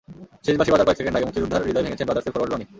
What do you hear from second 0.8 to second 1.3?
কয়েক সেকেন্ড আগে